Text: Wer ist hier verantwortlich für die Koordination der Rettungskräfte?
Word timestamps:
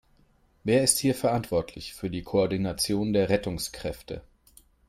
Wer 0.63 0.81
ist 0.83 0.97
hier 0.97 1.13
verantwortlich 1.13 1.93
für 1.93 2.09
die 2.09 2.23
Koordination 2.23 3.13
der 3.13 3.29
Rettungskräfte? 3.29 4.23